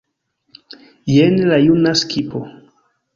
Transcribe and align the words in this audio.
Jen 1.15 1.37
ja 1.51 1.59
juna 1.65 1.91
skipo. 2.01 2.41